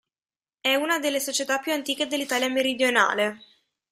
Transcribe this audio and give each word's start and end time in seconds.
È 0.61 0.73
una 0.73 0.97
delle 0.97 1.19
società 1.19 1.59
più 1.59 1.71
antiche 1.73 2.07
dell'Italia 2.07 2.49
meridionale. 2.49 3.37